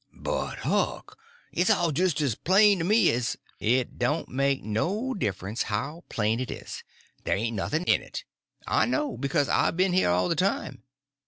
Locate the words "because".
9.15-9.47